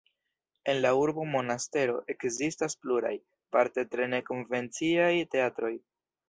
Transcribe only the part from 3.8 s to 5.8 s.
tre ne-konvenciaj, teatroj.